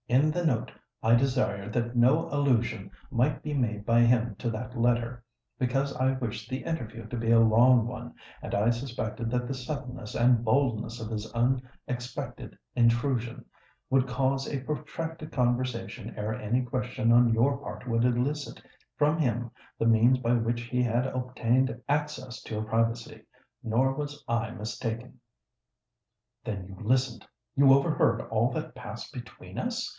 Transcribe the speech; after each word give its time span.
In 0.07 0.29
the 0.31 0.45
note 0.45 0.73
I 1.01 1.13
desired 1.15 1.71
that 1.73 1.95
no 1.95 2.27
allusion 2.33 2.91
might 3.11 3.41
be 3.43 3.53
made 3.53 3.85
by 3.85 4.01
him 4.01 4.35
to 4.39 4.49
that 4.49 4.77
letter, 4.77 5.23
because 5.59 5.95
I 5.95 6.13
wished 6.13 6.49
the 6.49 6.63
interview 6.65 7.05
to 7.07 7.15
be 7.15 7.31
a 7.31 7.39
long 7.39 7.87
one, 7.87 8.15
and 8.41 8.53
I 8.53 8.71
suspected 8.71 9.29
that 9.31 9.47
the 9.47 9.53
suddenness 9.53 10.13
and 10.15 10.43
boldness 10.43 10.99
of 10.99 11.11
his 11.11 11.31
unexpected 11.33 12.57
intrusion 12.75 13.45
would 13.89 14.07
cause 14.07 14.49
a 14.49 14.59
protracted 14.61 15.31
conversation 15.31 16.13
ere 16.17 16.33
any 16.33 16.61
question 16.63 17.13
on 17.13 17.33
your 17.33 17.57
part 17.59 17.87
would 17.87 18.03
elicit 18.03 18.61
from 18.97 19.17
him 19.19 19.51
the 19.79 19.85
means 19.85 20.17
by 20.17 20.33
which 20.33 20.61
he 20.63 20.81
had 20.83 21.07
obtained 21.07 21.79
access 21.87 22.41
to 22.43 22.55
your 22.55 22.63
privacy. 22.63 23.21
Nor 23.63 23.93
was 23.93 24.25
I 24.27 24.49
mistaken." 24.49 25.21
"Then 26.43 26.65
you 26.67 26.83
listened—you 26.85 27.71
overheard 27.71 28.21
all 28.23 28.51
that 28.51 28.75
passed 28.75 29.13
between 29.13 29.57
us?" 29.57 29.89